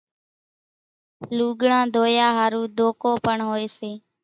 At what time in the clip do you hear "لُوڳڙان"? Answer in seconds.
1.37-1.85